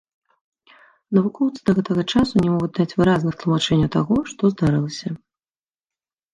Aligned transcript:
Навукоўцы 1.17 1.59
да 1.67 1.71
гэтага 1.81 2.01
часу 2.15 2.33
не 2.43 2.49
могуць 2.55 2.71
даць 2.81 2.97
выразных 3.03 3.33
тлумачэнняў 3.45 3.95
таго, 3.99 4.15
што 4.33 4.53
здарылася. 4.57 5.09